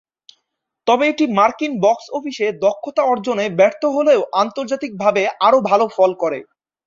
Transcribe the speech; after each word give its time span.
তবে 0.87 1.03
এটি 1.09 1.25
মার্কিন 1.37 1.71
বক্স 1.81 2.05
অফিসে 2.17 2.47
দক্ষতা 2.65 3.03
অর্জনে 3.03 3.45
ব্যর্থ 3.59 3.81
হলেও 3.95 4.21
আন্তর্জাতিকভাবে 4.41 5.21
আরও 5.47 5.59
ভাল 5.69 5.81
ফল 5.95 6.11
করে। 6.21 6.39